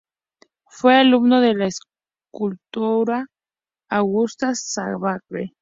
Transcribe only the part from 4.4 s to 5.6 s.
Savage.